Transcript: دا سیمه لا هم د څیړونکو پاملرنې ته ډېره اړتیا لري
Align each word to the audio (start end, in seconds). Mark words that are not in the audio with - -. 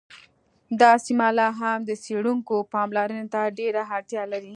دا 0.81 0.91
سیمه 1.05 1.27
لا 1.37 1.47
هم 1.59 1.79
د 1.85 1.91
څیړونکو 2.03 2.55
پاملرنې 2.73 3.25
ته 3.33 3.41
ډېره 3.59 3.81
اړتیا 3.95 4.23
لري 4.33 4.49